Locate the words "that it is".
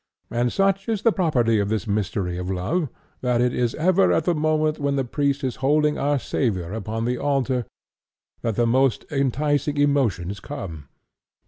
3.21-3.75